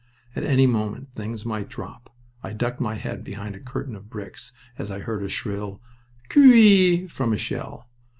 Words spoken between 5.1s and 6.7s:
a shrill "coo